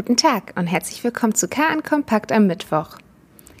[0.00, 2.96] Guten Tag und herzlich willkommen zu KN Kompakt am Mittwoch.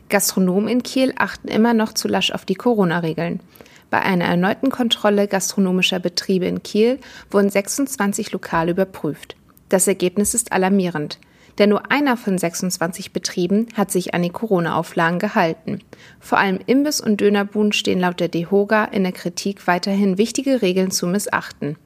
[0.08, 3.40] Gastronomen in Kiel achten immer noch zu lasch auf die Corona-Regeln.
[3.90, 6.98] Bei einer erneuten Kontrolle gastronomischer Betriebe in Kiel
[7.30, 9.36] wurden 26 Lokale überprüft.
[9.68, 11.18] Das Ergebnis ist alarmierend,
[11.58, 15.80] denn nur einer von 26 Betrieben hat sich an die Corona-Auflagen gehalten.
[16.20, 20.90] Vor allem Imbiss- und Dönerbuden stehen laut der DEHOGA in der Kritik, weiterhin wichtige Regeln
[20.90, 21.76] zu missachten.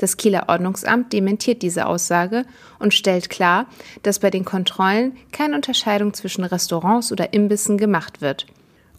[0.00, 2.46] Das Kieler Ordnungsamt dementiert diese Aussage
[2.78, 3.66] und stellt klar,
[4.02, 8.46] dass bei den Kontrollen keine Unterscheidung zwischen Restaurants oder Imbissen gemacht wird.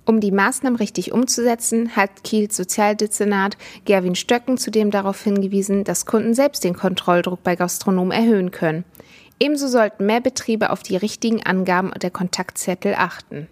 [0.05, 6.35] Um die Maßnahmen richtig umzusetzen, hat Kiels Sozialdezernat Gerwin Stöcken zudem darauf hingewiesen, dass Kunden
[6.35, 8.83] selbst den Kontrolldruck bei Gastronomen erhöhen können.
[9.39, 13.47] Ebenso sollten mehr Betriebe auf die richtigen Angaben der Kontaktzettel achten.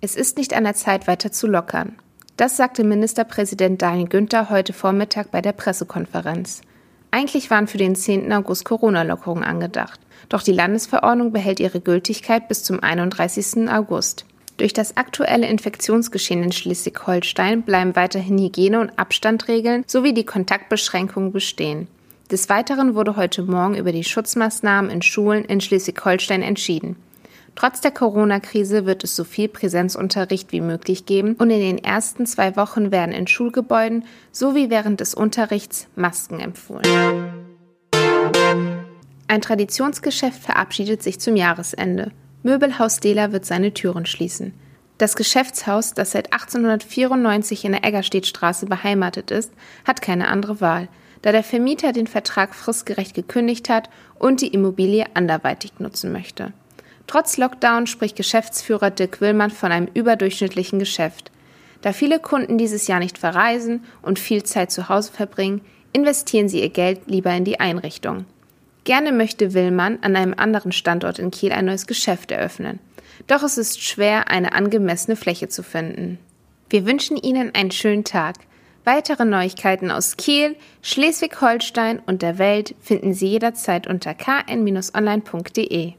[0.00, 1.94] Es ist nicht an der Zeit, weiter zu lockern.
[2.40, 6.62] Das sagte Ministerpräsident Daniel Günther heute Vormittag bei der Pressekonferenz.
[7.10, 8.32] Eigentlich waren für den 10.
[8.32, 10.00] August Corona-Lockerungen angedacht.
[10.30, 13.68] Doch die Landesverordnung behält ihre Gültigkeit bis zum 31.
[13.68, 14.24] August.
[14.56, 21.88] Durch das aktuelle Infektionsgeschehen in Schleswig-Holstein bleiben weiterhin Hygiene- und Abstandregeln sowie die Kontaktbeschränkungen bestehen.
[22.30, 26.96] Des Weiteren wurde heute Morgen über die Schutzmaßnahmen in Schulen in Schleswig-Holstein entschieden.
[27.60, 32.24] Trotz der Corona-Krise wird es so viel Präsenzunterricht wie möglich geben und in den ersten
[32.24, 36.86] zwei Wochen werden in Schulgebäuden sowie während des Unterrichts Masken empfohlen.
[39.28, 42.12] Ein Traditionsgeschäft verabschiedet sich zum Jahresende.
[42.42, 44.54] Möbelhaus Dela wird seine Türen schließen.
[44.96, 49.52] Das Geschäftshaus, das seit 1894 in der Eggerstedtstraße beheimatet ist,
[49.86, 50.88] hat keine andere Wahl,
[51.20, 56.54] da der Vermieter den Vertrag fristgerecht gekündigt hat und die Immobilie anderweitig nutzen möchte.
[57.10, 61.32] Trotz Lockdown spricht Geschäftsführer Dirk Willmann von einem überdurchschnittlichen Geschäft.
[61.82, 65.60] Da viele Kunden dieses Jahr nicht verreisen und viel Zeit zu Hause verbringen,
[65.92, 68.26] investieren sie ihr Geld lieber in die Einrichtung.
[68.84, 72.78] Gerne möchte Willmann an einem anderen Standort in Kiel ein neues Geschäft eröffnen.
[73.26, 76.20] Doch es ist schwer, eine angemessene Fläche zu finden.
[76.68, 78.36] Wir wünschen Ihnen einen schönen Tag.
[78.84, 85.94] Weitere Neuigkeiten aus Kiel, Schleswig-Holstein und der Welt finden Sie jederzeit unter kn-online.de.